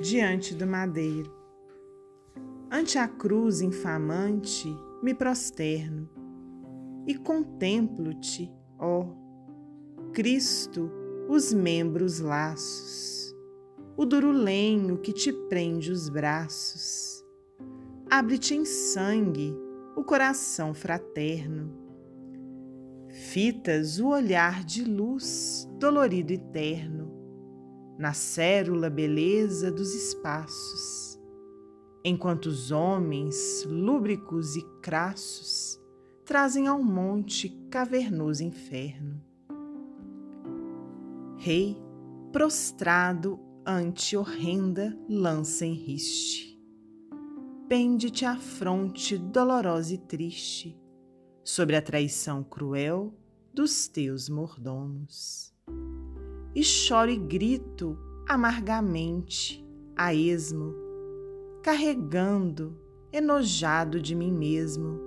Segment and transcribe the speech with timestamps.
[0.00, 1.32] diante do madeiro.
[2.70, 4.68] Ante a cruz infamante
[5.02, 6.08] me prosterno
[7.06, 9.06] e contemplo-te, ó
[10.12, 10.90] Cristo,
[11.28, 13.34] os membros laços,
[13.96, 17.24] o duro lenho que te prende os braços.
[18.10, 19.54] Abre-te em sangue
[19.96, 21.72] o coração fraterno.
[23.08, 27.13] Fitas o olhar de luz dolorido e terno,
[27.98, 31.20] na cérula beleza dos espaços,
[32.04, 35.80] enquanto os homens, lúbricos e crassos,
[36.24, 39.22] trazem ao monte cavernoso inferno
[41.44, 41.76] rei,
[42.32, 46.58] prostrado ante horrenda lança em riste.
[47.68, 50.74] Pende-te a fronte dolorosa e triste,
[51.44, 53.14] sobre a traição cruel
[53.52, 55.53] dos teus mordomos.
[56.54, 59.64] E choro e grito amargamente,
[59.96, 60.74] a esmo,
[61.62, 62.76] carregando,
[63.12, 65.00] enojado de mim mesmo,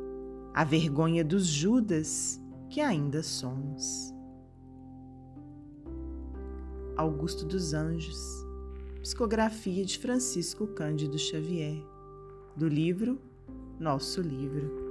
[0.54, 4.14] a vergonha dos Judas que ainda somos.
[6.98, 8.46] Augusto dos Anjos,
[9.02, 11.82] psicografia de Francisco Cândido Xavier,
[12.56, 13.22] do livro
[13.80, 14.87] Nosso Livro.